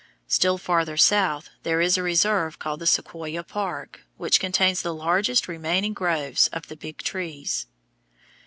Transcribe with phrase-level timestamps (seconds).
[0.27, 5.47] Still farther south there is a reserve called the Sequoia Park, which contains the largest
[5.47, 7.67] remaining groves of the Big Trees.